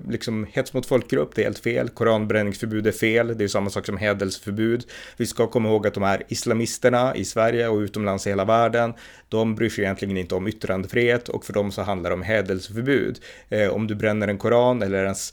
liksom 0.08 0.46
hets 0.52 0.72
mot 0.74 0.86
folkgrupp, 0.86 1.34
det 1.34 1.42
är 1.42 1.44
helt 1.44 1.58
fel. 1.58 1.88
Koranbränningsförbud 1.88 2.86
är 2.86 2.92
fel, 2.92 3.38
det 3.38 3.44
är 3.44 3.48
samma 3.48 3.70
sak 3.70 3.86
som 3.86 3.96
hädelseförbud. 3.96 4.84
Vi 5.16 5.26
ska 5.26 5.46
komma 5.46 5.68
ihåg 5.68 5.86
att 5.86 5.94
de 5.94 6.02
här 6.02 6.22
islamisterna 6.28 7.16
i 7.16 7.24
Sverige 7.24 7.68
och 7.68 7.78
utomlands 7.78 8.26
i 8.26 8.30
hela 8.30 8.44
världen, 8.44 8.94
de 9.28 9.54
bryr 9.54 9.68
sig 9.68 9.84
egentligen 9.84 10.16
inte 10.16 10.34
om 10.34 10.48
yttrandefrihet 10.48 11.28
och 11.28 11.44
för 11.44 11.52
dem 11.52 11.72
så 11.72 11.82
handlar 11.82 12.10
det 12.10 12.14
om 12.14 12.22
hädelse 12.22 12.53
hädelseförbud. 12.54 13.20
Eh, 13.48 13.68
om 13.68 13.86
du 13.86 13.94
bränner 13.94 14.28
en 14.28 14.38
koran 14.38 14.82
eller 14.82 15.04
ens 15.04 15.32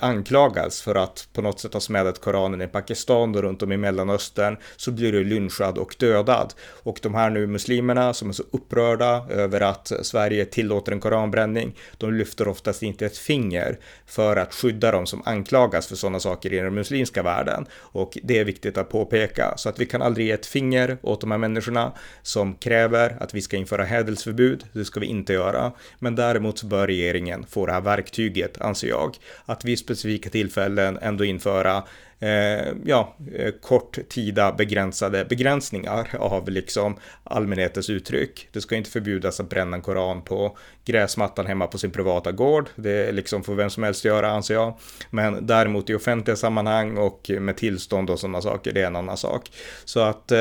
anklagas 0.00 0.82
för 0.82 0.94
att 0.94 1.28
på 1.32 1.42
något 1.42 1.60
sätt 1.60 1.72
ha 1.72 1.80
smädat 1.80 2.20
koranen 2.20 2.62
i 2.62 2.66
Pakistan 2.66 3.34
och 3.34 3.42
runt 3.42 3.62
om 3.62 3.72
i 3.72 3.76
Mellanöstern 3.76 4.56
så 4.76 4.90
blir 4.90 5.12
du 5.12 5.24
lynchad 5.24 5.78
och 5.78 5.94
dödad. 5.98 6.54
Och 6.82 6.98
de 7.02 7.14
här 7.14 7.30
nu 7.30 7.46
muslimerna 7.46 8.14
som 8.14 8.28
är 8.28 8.32
så 8.32 8.42
upprörda 8.50 9.26
över 9.30 9.60
att 9.60 9.92
Sverige 10.02 10.44
tillåter 10.44 10.92
en 10.92 11.00
koranbränning, 11.00 11.74
de 11.98 12.14
lyfter 12.14 12.48
oftast 12.48 12.82
inte 12.82 13.06
ett 13.06 13.18
finger 13.18 13.78
för 14.06 14.36
att 14.36 14.54
skydda 14.54 14.92
dem 14.92 15.06
som 15.06 15.22
anklagas 15.24 15.86
för 15.86 15.96
sådana 15.96 16.20
saker 16.20 16.52
i 16.52 16.56
den 16.56 16.74
muslimska 16.74 17.22
världen. 17.22 17.66
Och 17.74 18.18
det 18.22 18.38
är 18.38 18.44
viktigt 18.44 18.78
att 18.78 18.88
påpeka, 18.88 19.54
så 19.56 19.68
att 19.68 19.80
vi 19.80 19.86
kan 19.86 20.02
aldrig 20.02 20.26
ge 20.26 20.32
ett 20.32 20.46
finger 20.46 20.98
åt 21.02 21.20
de 21.20 21.30
här 21.30 21.38
människorna 21.38 21.92
som 22.22 22.54
kräver 22.54 23.16
att 23.20 23.34
vi 23.34 23.42
ska 23.42 23.56
införa 23.56 23.84
hädelseförbud. 23.84 24.64
Det 24.72 24.84
ska 24.84 25.00
vi 25.00 25.06
inte 25.06 25.32
göra. 25.32 25.72
Men 25.98 26.16
där 26.16 26.31
däremot 26.32 26.58
så 26.58 26.66
bör 26.66 26.86
regeringen 26.86 27.46
få 27.46 27.66
det 27.66 27.72
här 27.72 27.80
verktyget, 27.80 28.60
anser 28.60 28.88
jag. 28.88 29.16
Att 29.44 29.64
vid 29.64 29.78
specifika 29.78 30.30
tillfällen 30.30 30.98
ändå 31.02 31.24
införa 31.24 31.82
eh, 32.22 32.72
ja, 32.84 33.16
eh, 33.34 33.52
korttida 33.60 34.52
begränsade 34.52 35.24
begränsningar 35.24 36.08
av 36.18 36.48
liksom 36.48 36.96
allmänhetens 37.24 37.90
uttryck. 37.90 38.48
Det 38.52 38.60
ska 38.60 38.76
inte 38.76 38.90
förbjudas 38.90 39.40
att 39.40 39.48
bränna 39.48 39.76
en 39.76 39.82
koran 39.82 40.22
på 40.22 40.56
gräsmattan 40.84 41.46
hemma 41.46 41.66
på 41.66 41.78
sin 41.78 41.90
privata 41.90 42.32
gård. 42.32 42.68
Det 42.76 43.12
liksom 43.12 43.44
får 43.44 43.54
vem 43.54 43.70
som 43.70 43.82
helst 43.82 44.04
göra 44.04 44.30
anser 44.30 44.54
jag. 44.54 44.78
Men 45.10 45.46
däremot 45.46 45.90
i 45.90 45.94
offentliga 45.94 46.36
sammanhang 46.36 46.96
och 46.96 47.30
med 47.40 47.56
tillstånd 47.56 48.10
och 48.10 48.20
sådana 48.20 48.42
saker, 48.42 48.72
det 48.72 48.82
är 48.82 48.86
en 48.86 48.96
annan 48.96 49.16
sak. 49.16 49.50
Så 49.84 50.00
att, 50.00 50.32
eh, 50.32 50.40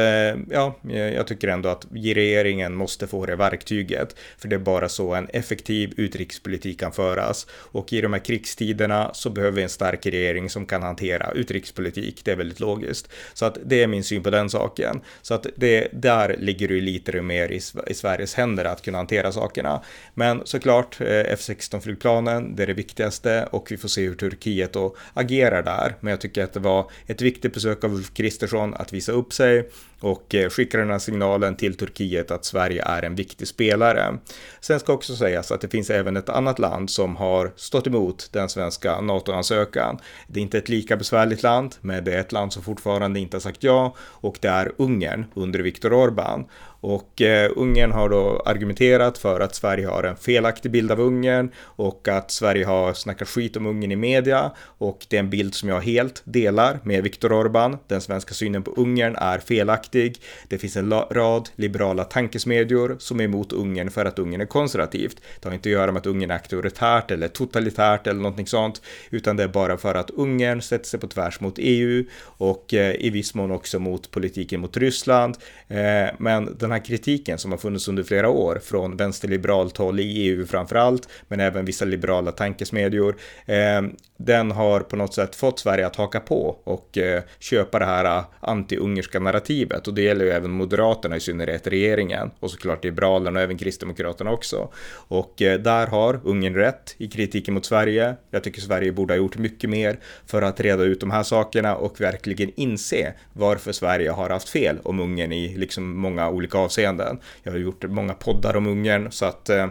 ja, 0.49 0.75
eh, 0.89 1.13
jag 1.13 1.27
tycker 1.27 1.47
ändå 1.47 1.69
att 1.69 1.85
regeringen 1.91 2.75
måste 2.75 3.07
få 3.07 3.25
det 3.25 3.35
verktyget. 3.35 4.15
För 4.37 4.47
det 4.47 4.55
är 4.55 4.59
bara 4.59 4.89
så 4.89 5.13
en 5.13 5.27
effektiv 5.29 5.93
utrikespolitik 5.97 6.79
kan 6.79 6.91
föras. 6.91 7.47
Och 7.51 7.93
i 7.93 8.01
de 8.01 8.13
här 8.13 8.25
krigstiderna 8.25 9.09
så 9.13 9.29
behöver 9.29 9.55
vi 9.55 9.63
en 9.63 9.69
stark 9.69 10.05
regering 10.05 10.49
som 10.49 10.65
kan 10.65 10.83
hantera 10.83 11.31
utrikespolitik. 11.31 11.70
Det 11.75 12.31
är 12.31 12.35
väldigt 12.35 12.59
logiskt. 12.59 13.09
Så 13.33 13.45
att 13.45 13.57
det 13.65 13.83
är 13.83 13.87
min 13.87 14.03
syn 14.03 14.23
på 14.23 14.29
den 14.29 14.49
saken. 14.49 15.01
Så 15.21 15.33
att 15.33 15.47
det, 15.55 15.87
där 15.93 16.35
ligger 16.39 16.67
det 16.67 16.73
ju 16.73 16.81
lite 16.81 17.21
mer 17.21 17.51
i, 17.51 17.61
i 17.87 17.93
Sveriges 17.93 18.33
händer 18.33 18.65
att 18.65 18.81
kunna 18.81 18.97
hantera 18.97 19.31
sakerna. 19.31 19.81
Men 20.13 20.41
såklart, 20.45 21.01
eh, 21.01 21.05
F16-flygplanen, 21.05 22.55
det 22.55 22.63
är 22.63 22.67
det 22.67 22.73
viktigaste 22.73 23.47
och 23.51 23.71
vi 23.71 23.77
får 23.77 23.87
se 23.87 24.01
hur 24.01 24.15
Turkiet 24.15 24.73
då 24.73 24.95
agerar 25.13 25.63
där. 25.63 25.95
Men 25.99 26.11
jag 26.11 26.21
tycker 26.21 26.43
att 26.43 26.53
det 26.53 26.59
var 26.59 26.91
ett 27.07 27.21
viktigt 27.21 27.53
besök 27.53 27.83
av 27.83 27.93
Ulf 27.93 28.13
Kristersson 28.13 28.73
att 28.73 28.93
visa 28.93 29.11
upp 29.11 29.33
sig 29.33 29.69
och 30.01 30.35
eh, 30.35 30.49
skickar 30.49 30.79
den 30.79 30.89
här 30.89 30.99
signalen 30.99 31.55
till 31.55 31.77
Turkiet 31.77 32.31
att 32.31 32.45
Sverige 32.45 32.83
är 32.85 33.03
en 33.03 33.15
viktig 33.15 33.47
spelare. 33.47 34.17
Sen 34.59 34.79
ska 34.79 34.93
också 34.93 35.15
sägas 35.15 35.51
att 35.51 35.61
det 35.61 35.67
finns 35.67 35.89
även 35.89 36.17
ett 36.17 36.29
annat 36.29 36.59
land 36.59 36.89
som 36.89 37.15
har 37.15 37.51
stått 37.55 37.87
emot 37.87 38.29
den 38.31 38.49
svenska 38.49 39.01
NATO-ansökan. 39.01 39.99
Det 40.27 40.39
är 40.39 40.41
inte 40.41 40.57
ett 40.57 40.69
lika 40.69 40.97
besvärligt 40.97 41.43
land, 41.43 41.75
men 41.81 42.03
det 42.03 42.13
är 42.13 42.19
ett 42.19 42.31
land 42.31 42.53
som 42.53 42.63
fortfarande 42.63 43.19
inte 43.19 43.37
har 43.37 43.41
sagt 43.41 43.63
ja 43.63 43.95
och 43.99 44.37
det 44.41 44.47
är 44.47 44.71
Ungern 44.77 45.25
under 45.33 45.59
Viktor 45.59 45.91
Orbán. 45.91 46.45
Och 46.81 47.21
eh, 47.21 47.51
Ungern 47.55 47.91
har 47.91 48.09
då 48.09 48.43
argumenterat 48.45 49.17
för 49.17 49.39
att 49.39 49.55
Sverige 49.55 49.87
har 49.87 50.03
en 50.03 50.15
felaktig 50.15 50.71
bild 50.71 50.91
av 50.91 50.99
Ungern 50.99 51.51
och 51.59 52.07
att 52.07 52.31
Sverige 52.31 52.65
har 52.65 52.93
snackat 52.93 53.27
skit 53.27 53.57
om 53.57 53.65
Ungern 53.65 53.91
i 53.91 53.95
media 53.95 54.51
och 54.59 55.05
det 55.09 55.15
är 55.15 55.19
en 55.19 55.29
bild 55.29 55.55
som 55.55 55.69
jag 55.69 55.81
helt 55.81 56.21
delar 56.25 56.79
med 56.83 57.03
Viktor 57.03 57.29
Orbán. 57.29 57.77
Den 57.87 58.01
svenska 58.01 58.33
synen 58.33 58.63
på 58.63 58.71
Ungern 58.71 59.15
är 59.15 59.39
felaktig. 59.39 60.17
Det 60.47 60.57
finns 60.57 60.77
en 60.77 60.91
rad 60.91 61.49
liberala 61.55 62.03
tankesmedjor 62.03 62.95
som 62.99 63.19
är 63.19 63.23
emot 63.23 63.53
Ungern 63.53 63.91
för 63.91 64.05
att 64.05 64.19
Ungern 64.19 64.41
är 64.41 64.45
konservativt. 64.45 65.21
Det 65.39 65.47
har 65.47 65.53
inte 65.53 65.69
att 65.69 65.73
göra 65.73 65.91
med 65.91 65.99
att 65.99 66.05
Ungern 66.05 66.31
är 66.31 66.35
auktoritärt 66.35 67.11
eller 67.11 67.27
totalitärt 67.27 68.07
eller 68.07 68.21
någonting 68.21 68.47
sånt, 68.47 68.81
utan 69.09 69.37
det 69.37 69.43
är 69.43 69.47
bara 69.47 69.77
för 69.77 69.95
att 69.95 70.09
Ungern 70.09 70.61
sätter 70.61 70.85
sig 70.85 70.99
på 70.99 71.07
tvärs 71.07 71.39
mot 71.39 71.55
EU 71.57 72.05
och 72.23 72.73
eh, 72.73 72.95
i 72.95 73.09
viss 73.09 73.33
mån 73.33 73.51
också 73.51 73.79
mot 73.79 74.11
politiken 74.11 74.61
mot 74.61 74.77
Ryssland. 74.77 75.37
Eh, 75.67 76.15
men 76.17 76.57
den 76.59 76.70
den 76.71 76.79
här 76.79 76.85
kritiken 76.85 77.37
som 77.37 77.51
har 77.51 77.57
funnits 77.57 77.87
under 77.87 78.03
flera 78.03 78.29
år 78.29 78.59
från 78.63 78.97
vänsterliberalt 78.97 79.77
håll 79.77 79.99
i 79.99 80.03
EU 80.03 80.45
framför 80.45 80.75
allt, 80.75 81.09
men 81.27 81.39
även 81.39 81.65
vissa 81.65 81.85
liberala 81.85 82.31
tankesmedjor. 82.31 83.15
Eh, 83.45 83.81
den 84.17 84.51
har 84.51 84.79
på 84.79 84.95
något 84.95 85.13
sätt 85.13 85.35
fått 85.35 85.59
Sverige 85.59 85.87
att 85.87 85.95
haka 85.95 86.19
på 86.19 86.57
och 86.63 86.97
eh, 86.97 87.23
köpa 87.39 87.79
det 87.79 87.85
här 87.85 88.05
eh, 88.05 88.23
anti-ungerska 88.39 89.19
narrativet 89.19 89.87
och 89.87 89.93
det 89.93 90.01
gäller 90.01 90.25
ju 90.25 90.31
även 90.31 90.51
Moderaterna 90.51 91.15
i 91.15 91.19
synnerhet 91.19 91.67
regeringen 91.67 92.31
och 92.39 92.51
såklart 92.51 92.83
Liberalerna 92.83 93.39
och 93.39 93.43
även 93.43 93.57
Kristdemokraterna 93.57 94.31
också. 94.31 94.69
Och 94.93 95.41
eh, 95.41 95.59
där 95.59 95.87
har 95.87 96.19
Ungern 96.23 96.55
rätt 96.55 96.95
i 96.97 97.07
kritiken 97.07 97.53
mot 97.53 97.65
Sverige. 97.65 98.15
Jag 98.31 98.43
tycker 98.43 98.61
Sverige 98.61 98.91
borde 98.91 99.13
ha 99.13 99.17
gjort 99.17 99.37
mycket 99.37 99.69
mer 99.69 99.99
för 100.25 100.41
att 100.41 100.59
reda 100.59 100.83
ut 100.83 100.99
de 100.99 101.11
här 101.11 101.23
sakerna 101.23 101.75
och 101.75 102.01
verkligen 102.01 102.51
inse 102.55 103.13
varför 103.33 103.71
Sverige 103.71 104.11
har 104.11 104.29
haft 104.29 104.49
fel 104.49 104.79
om 104.83 104.99
Ungern 104.99 105.31
i 105.31 105.57
liksom 105.57 105.97
många 105.97 106.29
olika 106.29 106.57
avseenden. 106.61 107.19
Jag 107.43 107.51
har 107.51 107.59
gjort 107.59 107.83
många 107.83 108.13
poddar 108.13 108.55
om 108.55 108.67
Ungern 108.67 109.11
så 109.11 109.25
att 109.25 109.49
eh, 109.49 109.67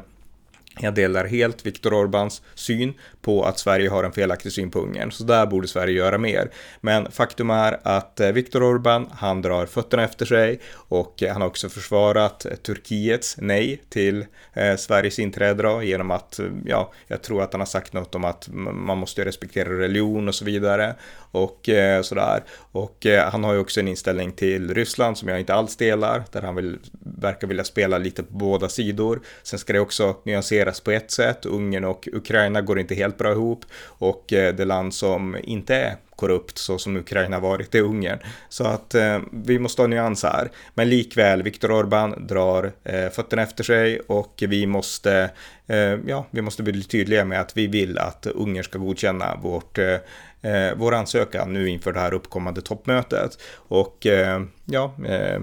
jag 0.79 0.95
delar 0.95 1.25
helt 1.25 1.67
Viktor 1.67 1.93
Orbáns 1.93 2.43
syn 2.55 2.95
på 3.21 3.45
att 3.45 3.59
Sverige 3.59 3.89
har 3.91 4.05
en 4.05 4.13
felaktig 4.13 4.53
syn 4.53 4.71
på 4.71 4.81
Ungern, 4.81 5.13
så 5.13 5.25
där 5.25 5.47
borde 5.47 5.69
Sverige 5.69 5.95
göra 5.95 6.19
mer. 6.19 6.51
Men 6.81 7.11
faktum 7.11 7.51
är 7.51 7.81
att 7.83 8.21
eh, 8.21 8.33
Viktor 8.33 8.61
Orbán, 8.63 9.07
han 9.13 9.43
drar 9.43 9.67
fötterna 9.67 10.05
efter 10.05 10.27
sig 10.27 10.61
och 10.75 11.23
eh, 11.23 11.33
han 11.33 11.41
har 11.41 11.49
också 11.49 11.69
försvarat 11.69 12.47
eh, 12.47 12.55
Turkiets 12.55 13.37
nej 13.39 13.83
till 13.89 14.27
eh, 14.53 14.77
Sveriges 14.77 15.19
inträde 15.19 15.63
då, 15.63 15.83
genom 15.83 16.11
att, 16.11 16.41
ja, 16.65 16.93
jag 17.07 17.23
tror 17.23 17.43
att 17.43 17.53
han 17.53 17.61
har 17.61 17.67
sagt 17.67 17.93
något 17.93 18.15
om 18.15 18.25
att 18.25 18.49
man 18.73 18.99
måste 18.99 19.25
respektera 19.25 19.79
religion 19.79 20.29
och 20.29 20.35
så 20.35 20.45
vidare 20.45 20.95
och 21.33 21.69
eh, 21.69 22.03
sådär. 22.03 22.43
Och 22.73 23.07
eh, 23.07 23.31
han 23.31 23.45
har 23.45 23.53
ju 23.53 23.59
också 23.59 23.81
en 23.81 23.89
inställning 23.89 24.33
till 24.33 24.75
Ryssland 24.75 25.19
som 25.19 25.29
jag 25.29 25.41
inte 25.41 25.55
alls 25.55 25.77
delar, 25.77 26.23
där 26.33 26.43
han 26.43 26.55
vill, 26.55 26.79
verkar 27.01 27.47
vilja 27.47 27.65
spela 27.65 27.99
lite 27.99 28.23
på 28.23 28.33
båda 28.33 28.69
sidor. 28.69 29.21
Sen 29.43 29.59
ska 29.59 29.73
det 29.73 29.81
också 29.81 30.17
nyanseras 30.25 30.60
på 30.81 30.91
ett 30.91 31.11
sätt. 31.11 31.47
Ungern 31.47 31.85
och 31.85 32.09
Ukraina 32.13 32.61
går 32.61 32.79
inte 32.79 32.95
helt 32.95 33.19
bra 33.19 33.33
ihop 33.33 33.65
och 33.85 34.33
eh, 34.33 34.55
det 34.55 34.65
land 34.65 34.95
som 34.95 35.37
inte 35.43 35.75
är 35.75 35.97
korrupt 36.21 36.59
så 36.59 36.79
som 36.79 36.97
Ukraina 36.97 37.41
varit 37.41 37.75
i 37.75 37.81
Ungern. 37.81 38.19
Så 38.49 38.65
att 38.65 38.95
eh, 38.95 39.19
vi 39.33 39.59
måste 39.59 39.83
ha 39.83 39.87
nyans 39.87 40.23
här. 40.23 40.51
Men 40.75 40.89
likväl, 40.89 41.43
Viktor 41.43 41.71
Orbán 41.71 42.27
drar 42.27 42.73
eh, 42.85 43.09
fötterna 43.11 43.43
efter 43.43 43.65
sig 43.65 44.01
och 44.01 44.43
vi 44.49 44.67
måste, 44.67 45.31
eh, 45.67 45.77
ja, 46.07 46.27
vi 46.31 46.43
måste 46.43 46.63
bli 46.63 46.83
tydliga 46.83 47.25
med 47.25 47.41
att 47.41 47.57
vi 47.57 47.67
vill 47.67 47.99
att 47.99 48.27
Ungern 48.27 48.65
ska 48.65 48.79
godkänna 48.79 49.37
vårt 49.43 49.79
eh, 49.79 49.97
eh, 50.43 50.75
vår 50.77 50.95
ansökan 50.95 51.53
nu 51.53 51.69
inför 51.69 51.93
det 51.93 52.01
här 52.01 52.15
uppkommande 52.15 52.61
toppmötet. 52.61 53.39
Och 53.55 54.07
eh, 54.07 54.43
ja, 54.65 54.95
eh, 55.07 55.41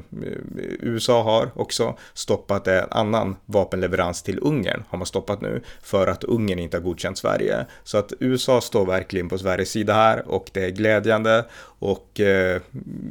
USA 0.80 1.24
har 1.24 1.52
också 1.56 1.98
stoppat 2.14 2.68
en 2.68 2.86
annan 2.92 3.36
vapenleverans 3.46 4.24
till 4.24 4.40
Ungern 4.42 4.84
har 4.90 4.98
man 4.98 5.08
stoppat 5.08 5.42
nu 5.42 5.62
för 5.82 6.08
att 6.08 6.24
Ungern 6.24 6.60
inte 6.60 6.78
har 6.78 6.82
godkänt 6.82 7.18
Sverige. 7.18 7.66
Så 7.84 7.98
att 7.98 8.14
USA 8.20 8.62
står 8.62 8.86
verkligen 8.86 9.30
på 9.30 9.38
Sveriges 9.38 9.70
sida 9.70 9.94
här 9.94 10.28
och 10.28 10.50
det 10.54 10.67
är 10.68 10.72
glädjande 10.72 11.46
och 11.80 12.20
eh, 12.20 12.62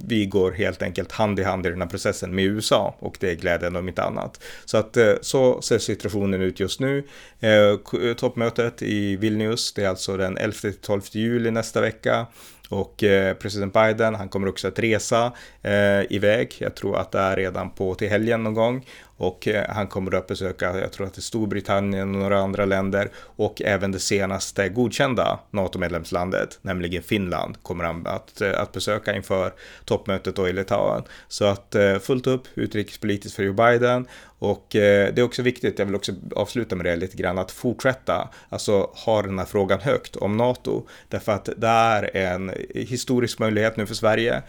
vi 0.06 0.26
går 0.26 0.52
helt 0.52 0.82
enkelt 0.82 1.12
hand 1.12 1.40
i 1.40 1.42
hand 1.42 1.66
i 1.66 1.70
den 1.70 1.82
här 1.82 1.88
processen 1.88 2.34
med 2.34 2.44
USA 2.44 2.96
och 2.98 3.16
det 3.20 3.30
är 3.30 3.34
glädjande 3.34 3.78
om 3.78 3.88
inte 3.88 4.02
annat. 4.02 4.40
Så 4.64 4.76
att 4.76 4.96
eh, 4.96 5.12
så 5.20 5.62
ser 5.62 5.78
situationen 5.78 6.42
ut 6.42 6.60
just 6.60 6.80
nu. 6.80 7.04
Eh, 7.40 8.14
toppmötet 8.16 8.82
i 8.82 9.16
Vilnius, 9.16 9.72
det 9.72 9.84
är 9.84 9.88
alltså 9.88 10.16
den 10.16 10.38
11-12 10.38 11.16
juli 11.16 11.50
nästa 11.50 11.80
vecka. 11.80 12.26
Och 12.68 13.04
eh, 13.04 13.34
president 13.34 13.72
Biden, 13.72 14.14
han 14.14 14.28
kommer 14.28 14.48
också 14.48 14.68
att 14.68 14.78
resa 14.78 15.32
eh, 15.62 16.12
iväg. 16.12 16.54
Jag 16.58 16.74
tror 16.74 16.96
att 16.98 17.12
det 17.12 17.18
är 17.18 17.36
redan 17.36 17.70
på 17.70 17.94
till 17.94 18.08
helgen 18.08 18.42
någon 18.42 18.54
gång. 18.54 18.86
Och 19.16 19.48
eh, 19.48 19.64
han 19.68 19.86
kommer 19.86 20.14
att 20.14 20.26
besöka, 20.26 20.80
jag 20.80 20.92
tror 20.92 21.06
att 21.06 21.14
det 21.14 21.18
är 21.18 21.22
Storbritannien 21.22 22.14
och 22.14 22.20
några 22.20 22.40
andra 22.40 22.64
länder 22.64 23.10
och 23.16 23.62
även 23.62 23.92
det 23.92 23.98
senaste 23.98 24.68
godkända 24.68 25.38
NATO-medlemslandet, 25.50 26.58
nämligen 26.62 27.02
Finland, 27.02 27.62
kommer 27.62 27.84
han 27.84 28.06
att, 28.06 28.40
eh, 28.40 28.60
att 28.60 28.72
besöka 28.72 29.16
inför 29.16 29.52
toppmötet 29.84 30.36
då 30.36 30.48
i 30.48 30.52
Litauen. 30.52 31.02
Så 31.28 31.44
att 31.44 31.74
eh, 31.74 31.98
fullt 31.98 32.26
upp 32.26 32.42
utrikespolitiskt 32.54 33.36
för 33.36 33.42
Joe 33.42 33.52
Biden 33.52 34.06
och 34.38 34.66
det 34.70 35.18
är 35.18 35.22
också 35.22 35.42
viktigt, 35.42 35.78
jag 35.78 35.86
vill 35.86 35.94
också 35.94 36.12
avsluta 36.36 36.76
med 36.76 36.86
det 36.86 36.96
lite 36.96 37.16
grann, 37.16 37.38
att 37.38 37.50
fortsätta, 37.50 38.28
alltså 38.48 38.90
ha 38.94 39.22
den 39.22 39.38
här 39.38 39.46
frågan 39.46 39.80
högt 39.80 40.16
om 40.16 40.36
NATO, 40.36 40.86
därför 41.08 41.32
att 41.32 41.48
det 41.56 41.68
är 41.68 42.16
en 42.16 42.52
historisk 42.74 43.38
möjlighet 43.38 43.76
nu 43.76 43.86
för 43.86 43.94
Sverige. 43.94 44.42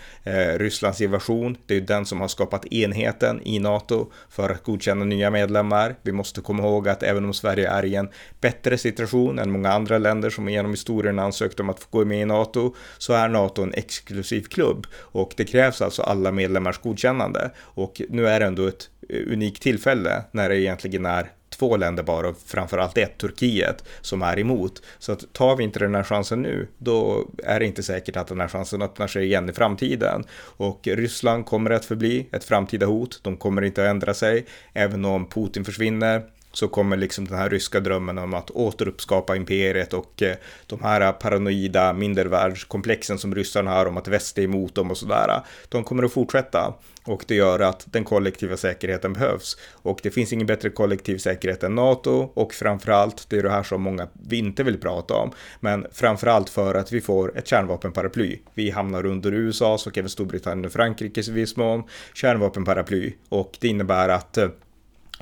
Rysslands 0.56 1.02
invasion, 1.02 1.58
det 1.66 1.74
är 1.74 1.80
ju 1.80 1.86
den 1.86 2.06
som 2.06 2.22
har 2.22 2.28
skapat 2.28 2.66
enheten 2.66 3.42
i 3.44 3.60
NATO 3.60 4.12
för 4.30 4.57
att 4.58 4.64
godkänna 4.64 5.06
nya 5.06 5.30
medlemmar. 5.30 5.96
Vi 6.02 6.12
måste 6.12 6.42
komma 6.42 6.64
ihåg 6.64 6.88
att 6.88 7.04
även 7.04 7.26
om 7.26 7.34
Sverige 7.34 7.70
är 7.70 7.86
i 7.86 7.96
en 7.96 8.10
bättre 8.42 8.78
situation 8.78 9.40
än 9.40 9.52
många 9.52 9.72
andra 9.72 9.98
länder 9.98 10.30
som 10.30 10.50
genom 10.50 10.72
historien 10.72 11.20
ansökt 11.20 11.60
om 11.60 11.70
att 11.70 11.80
få 11.80 11.88
gå 11.90 12.06
med 12.06 12.22
i 12.22 12.26
NATO, 12.26 12.76
så 12.98 13.14
är 13.14 13.28
NATO 13.28 13.64
en 13.64 13.74
exklusiv 13.74 14.42
klubb 14.42 14.88
och 14.96 15.34
det 15.38 15.46
krävs 15.46 15.82
alltså 15.82 16.02
alla 16.02 16.32
medlemmars 16.32 16.78
godkännande. 16.78 17.52
Och 17.58 18.02
nu 18.10 18.28
är 18.28 18.40
det 18.40 18.46
ändå 18.46 18.68
ett 18.68 18.90
eh, 19.10 19.34
unikt 19.34 19.62
tillfälle 19.64 20.24
när 20.32 20.50
det 20.50 20.60
egentligen 20.60 21.06
är 21.06 21.32
två 21.50 21.78
länder 21.78 22.04
bara, 22.04 22.28
och 22.28 22.38
framförallt 22.46 22.98
ett, 22.98 23.18
Turkiet, 23.18 23.84
som 24.02 24.22
är 24.22 24.40
emot. 24.40 24.82
Så 25.00 25.12
att 25.12 25.34
tar 25.34 25.56
vi 25.56 25.64
inte 25.64 25.80
den 25.80 25.96
här 25.96 26.04
chansen 26.04 26.42
nu, 26.42 26.68
då 26.78 27.28
är 27.44 27.60
det 27.60 27.66
inte 27.66 27.84
säkert 27.84 28.16
att 28.16 28.28
den 28.28 28.40
här 28.40 28.48
chansen 28.48 28.82
öppnar 28.82 29.08
sig 29.08 29.26
igen 29.26 29.50
i 29.50 29.54
framtiden. 29.54 30.24
Och 30.40 30.88
Ryssland 30.88 31.46
kommer 31.46 31.70
att 31.70 31.86
förbli 31.86 32.28
ett 32.32 32.44
framtida 32.44 32.86
hot, 32.86 33.20
de 33.24 33.38
kommer 33.38 33.62
inte 33.62 33.84
att 33.84 33.90
ändra 33.90 34.14
sig, 34.14 34.46
även 34.74 35.06
om 35.06 35.30
Putin 35.30 35.66
försvinner 35.66 36.24
så 36.58 36.68
kommer 36.68 36.98
liksom 36.98 37.28
den 37.28 37.38
här 37.38 37.50
ryska 37.50 37.80
drömmen 37.80 38.18
om 38.18 38.34
att 38.34 38.52
återuppskapa 38.52 39.36
imperiet 39.36 39.94
och 39.94 40.22
eh, 40.22 40.36
de 40.68 40.82
här 40.84 41.12
paranoida 41.12 41.94
mindervärldskomplexen 41.94 43.20
som 43.20 43.36
ryssarna 43.36 43.72
har 43.72 43.86
om 43.86 43.98
att 43.98 44.08
väst 44.08 44.38
är 44.38 44.42
emot 44.42 44.76
dem 44.76 44.92
och 44.92 44.98
sådär. 44.98 45.42
De 45.70 45.84
kommer 45.84 46.04
att 46.04 46.12
fortsätta 46.12 46.74
och 47.04 47.26
det 47.28 47.36
gör 47.36 47.60
att 47.60 47.86
den 47.92 48.04
kollektiva 48.04 48.58
säkerheten 48.58 49.14
behövs. 49.14 49.58
Och 49.72 50.00
det 50.04 50.12
finns 50.12 50.34
ingen 50.34 50.48
bättre 50.48 50.70
kollektiv 50.70 51.18
säkerhet 51.18 51.64
än 51.64 51.76
NATO 51.76 52.32
och 52.34 52.54
framförallt, 52.54 53.30
det 53.30 53.38
är 53.38 53.44
det 53.44 53.50
här 53.50 53.64
som 53.64 53.82
många 53.82 54.08
inte 54.32 54.64
vill 54.64 54.80
prata 54.80 55.14
om, 55.14 55.32
men 55.60 55.86
framförallt 55.92 56.50
för 56.50 56.76
att 56.76 56.92
vi 56.92 57.02
får 57.02 57.38
ett 57.38 57.48
kärnvapenparaply. 57.48 58.40
Vi 58.54 58.70
hamnar 58.70 59.06
under 59.06 59.34
USAs 59.34 59.88
och 59.88 59.98
även 59.98 60.10
Storbritannien 60.10 60.66
och 60.66 60.72
Frankrikes 60.72 61.30
i 61.30 61.32
viss 61.32 61.58
mån 61.58 61.84
kärnvapenparaply 62.14 63.14
och 63.30 63.58
det 63.60 63.68
innebär 63.68 64.10
att 64.10 64.38
eh, 64.38 64.50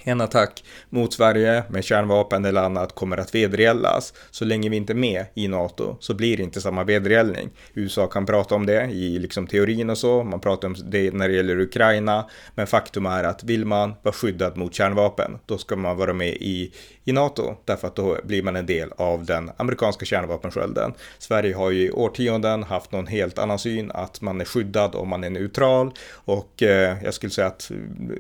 en 0.03 0.21
attack 0.21 0.63
mot 0.89 1.13
Sverige 1.13 1.63
med 1.69 1.83
kärnvapen 1.83 2.45
eller 2.45 2.61
annat 2.61 2.95
kommer 2.95 3.17
att 3.17 3.35
vedergällas. 3.35 4.13
Så 4.31 4.45
länge 4.45 4.69
vi 4.69 4.77
inte 4.77 4.93
är 4.93 4.95
med 4.95 5.25
i 5.33 5.47
NATO 5.47 5.97
så 5.99 6.13
blir 6.13 6.37
det 6.37 6.43
inte 6.43 6.61
samma 6.61 6.83
vedergällning. 6.83 7.49
USA 7.73 8.07
kan 8.07 8.25
prata 8.25 8.55
om 8.55 8.65
det 8.65 8.83
i 8.83 9.19
liksom 9.19 9.47
teorin 9.47 9.89
och 9.89 9.97
så, 9.97 10.23
man 10.23 10.39
pratar 10.39 10.67
om 10.67 10.75
det 10.85 11.13
när 11.13 11.27
det 11.27 11.35
gäller 11.35 11.59
Ukraina, 11.59 12.29
men 12.55 12.67
faktum 12.67 13.05
är 13.05 13.23
att 13.23 13.43
vill 13.43 13.65
man 13.65 13.93
vara 14.01 14.13
skyddad 14.13 14.57
mot 14.57 14.73
kärnvapen, 14.73 15.37
då 15.45 15.57
ska 15.57 15.75
man 15.75 15.97
vara 15.97 16.13
med 16.13 16.29
i, 16.29 16.73
i 17.03 17.11
NATO, 17.11 17.55
därför 17.65 17.87
att 17.87 17.95
då 17.95 18.17
blir 18.23 18.43
man 18.43 18.55
en 18.55 18.65
del 18.65 18.91
av 18.97 19.25
den 19.25 19.51
amerikanska 19.57 20.05
kärnvapenskölden. 20.05 20.93
Sverige 21.17 21.55
har 21.55 21.71
ju 21.71 21.81
i 21.81 21.91
årtionden 21.91 22.63
haft 22.63 22.91
någon 22.91 23.07
helt 23.07 23.39
annan 23.39 23.59
syn, 23.59 23.91
att 23.91 24.21
man 24.21 24.41
är 24.41 24.45
skyddad 24.45 24.95
om 24.95 25.09
man 25.09 25.23
är 25.23 25.29
neutral 25.29 25.91
och 26.11 26.63
eh, 26.63 26.97
jag 27.03 27.13
skulle 27.13 27.31
säga 27.31 27.47
att 27.47 27.71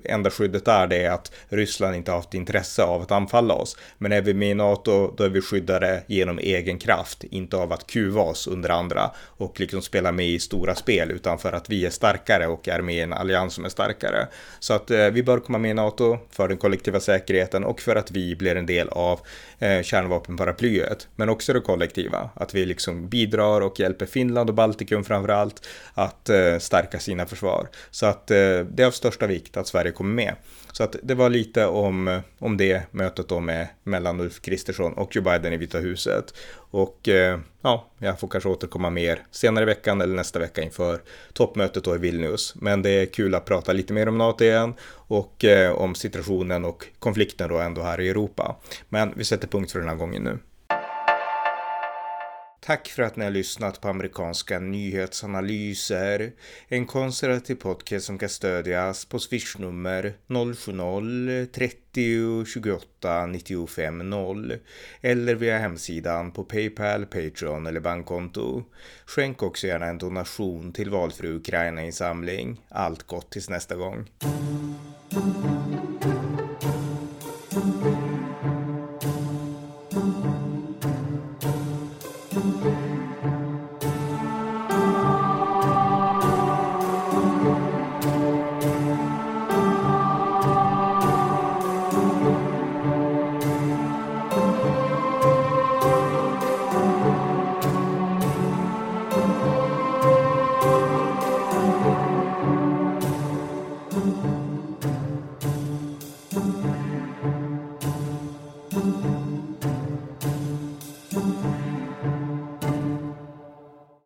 enda 0.03 0.29
skyddet 0.29 0.67
är 0.67 0.87
det 0.87 1.07
att 1.07 1.31
Ryssland 1.65 1.95
inte 1.95 2.11
haft 2.11 2.33
intresse 2.33 2.83
av 2.83 3.01
att 3.01 3.11
anfalla 3.11 3.53
oss. 3.53 3.77
Men 3.97 4.11
är 4.11 4.21
vi 4.21 4.33
med 4.33 4.51
i 4.51 4.53
NATO, 4.53 5.13
då 5.17 5.23
är 5.23 5.29
vi 5.29 5.41
skyddade 5.41 6.03
genom 6.07 6.39
egen 6.39 6.77
kraft, 6.79 7.23
inte 7.23 7.57
av 7.57 7.73
att 7.73 7.87
kuva 7.87 8.21
oss 8.21 8.47
under 8.47 8.69
andra 8.69 9.11
och 9.37 9.59
liksom 9.59 9.81
spela 9.81 10.11
med 10.11 10.27
i 10.27 10.39
stora 10.39 10.75
spel, 10.75 11.11
utan 11.11 11.37
för 11.37 11.53
att 11.53 11.69
vi 11.69 11.85
är 11.85 11.89
starkare 11.89 12.47
och 12.47 12.67
är 12.67 12.81
med 12.81 12.95
i 12.95 12.99
en 12.99 13.13
allians 13.13 13.53
som 13.53 13.65
är 13.65 13.69
starkare. 13.69 14.27
Så 14.59 14.73
att 14.73 14.91
eh, 14.91 15.07
vi 15.07 15.23
bör 15.23 15.39
komma 15.39 15.57
med 15.57 15.71
i 15.71 15.73
NATO 15.73 16.17
för 16.31 16.47
den 16.47 16.57
kollektiva 16.57 16.99
säkerheten 16.99 17.63
och 17.63 17.81
för 17.81 17.95
att 17.95 18.11
vi 18.11 18.35
blir 18.35 18.55
en 18.55 18.65
del 18.65 18.89
av 18.89 19.19
eh, 19.59 19.81
kärnvapenparaplyet, 19.81 21.07
men 21.15 21.29
också 21.29 21.53
det 21.53 21.59
kollektiva, 21.59 22.29
att 22.33 22.53
vi 22.53 22.65
liksom 22.65 23.09
bidrar 23.09 23.61
och 23.61 23.79
hjälper 23.79 24.05
Finland 24.05 24.49
och 24.49 24.55
Baltikum 24.55 25.03
framför 25.03 25.29
allt 25.29 25.67
att 25.93 26.29
eh, 26.29 26.57
stärka 26.59 26.99
sina 26.99 27.25
försvar. 27.25 27.67
Så 27.91 28.05
att 28.05 28.31
eh, 28.31 28.59
det 28.71 28.83
är 28.83 28.85
av 28.85 28.91
största 28.91 29.27
vikt 29.27 29.57
att 29.57 29.67
Sverige 29.67 29.91
kommer 29.91 30.15
med. 30.15 30.35
Så 30.71 30.83
att 30.83 30.95
det 31.03 31.15
var 31.15 31.29
lite 31.29 31.54
lite 31.55 31.67
om, 31.67 32.21
om 32.39 32.57
det 32.57 32.81
mötet 32.91 33.27
då 33.27 33.39
med 33.39 33.67
mellan 33.83 34.19
Ulf 34.19 34.41
Kristersson 34.41 34.93
och 34.93 35.15
Joe 35.15 35.23
Biden 35.23 35.53
i 35.53 35.57
Vita 35.57 35.79
huset. 35.79 36.33
Och 36.71 37.09
eh, 37.09 37.39
ja, 37.61 37.85
jag 37.99 38.19
får 38.19 38.27
kanske 38.27 38.49
återkomma 38.49 38.89
mer 38.89 39.19
senare 39.31 39.63
i 39.63 39.65
veckan 39.65 40.01
eller 40.01 40.15
nästa 40.15 40.39
vecka 40.39 40.61
inför 40.61 41.01
toppmötet 41.33 41.83
då 41.83 41.95
i 41.95 41.97
Vilnius. 41.97 42.55
Men 42.55 42.81
det 42.81 42.89
är 42.89 43.05
kul 43.05 43.35
att 43.35 43.45
prata 43.45 43.73
lite 43.73 43.93
mer 43.93 44.07
om 44.07 44.17
NATO 44.17 44.43
igen 44.43 44.73
och 45.07 45.45
eh, 45.45 45.71
om 45.71 45.95
situationen 45.95 46.65
och 46.65 46.85
konflikten 46.99 47.49
då 47.49 47.57
ändå 47.57 47.81
här 47.81 48.01
i 48.01 48.09
Europa. 48.09 48.55
Men 48.89 49.13
vi 49.15 49.23
sätter 49.23 49.47
punkt 49.47 49.71
för 49.71 49.79
den 49.79 49.89
här 49.89 49.95
gången 49.95 50.23
nu. 50.23 50.37
Tack 52.65 52.87
för 52.87 53.03
att 53.03 53.15
ni 53.15 53.23
har 53.23 53.31
lyssnat 53.31 53.81
på 53.81 53.87
amerikanska 53.87 54.59
nyhetsanalyser. 54.59 56.31
En 56.67 56.85
konservativ 56.85 57.55
podcast 57.55 58.05
som 58.05 58.17
kan 58.17 58.29
stödjas 58.29 59.05
på 59.05 59.19
swishnummer 59.19 60.13
070-30 60.27 62.45
28 62.45 63.25
95 63.25 64.09
0 64.09 64.57
eller 65.01 65.35
via 65.35 65.57
hemsidan 65.57 66.31
på 66.31 66.43
Paypal, 66.43 67.05
Patreon 67.05 67.67
eller 67.67 67.79
bankkonto. 67.79 68.63
Skänk 69.05 69.43
också 69.43 69.67
gärna 69.67 69.85
en 69.85 69.97
donation 69.97 70.73
till 70.73 70.89
valfri 70.89 71.27
Ukraina-insamling. 71.27 72.61
Allt 72.69 73.03
gott 73.03 73.31
tills 73.31 73.49
nästa 73.49 73.75
gång. 73.75 74.09